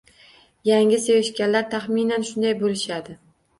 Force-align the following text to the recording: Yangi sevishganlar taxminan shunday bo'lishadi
Yangi 0.69 0.99
sevishganlar 1.03 1.69
taxminan 1.75 2.27
shunday 2.33 2.59
bo'lishadi 2.65 3.19